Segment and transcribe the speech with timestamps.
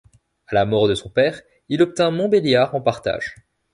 [0.47, 3.35] À la mort de son père, il obtint Montbéliard en partage.